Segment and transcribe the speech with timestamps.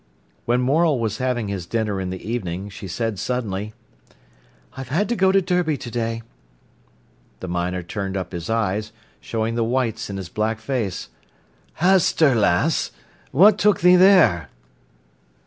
[0.45, 3.75] When Morel was having his dinner in the evening, she said suddenly:
[4.75, 6.23] "I've had to go to Derby to day."
[7.39, 11.09] The miner turned up his eyes, showing the whites in his black face.
[11.73, 12.89] "Has ter, lass.
[13.31, 14.49] What took thee there?"